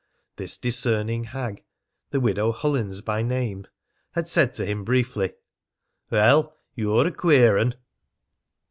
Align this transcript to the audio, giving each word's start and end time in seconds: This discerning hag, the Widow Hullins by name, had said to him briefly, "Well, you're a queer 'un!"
This 0.37 0.57
discerning 0.57 1.25
hag, 1.25 1.63
the 2.09 2.19
Widow 2.19 2.51
Hullins 2.51 3.01
by 3.01 3.21
name, 3.21 3.67
had 4.13 4.27
said 4.27 4.51
to 4.53 4.65
him 4.65 4.83
briefly, 4.83 5.35
"Well, 6.09 6.57
you're 6.73 7.05
a 7.05 7.11
queer 7.11 7.59
'un!" 7.59 7.75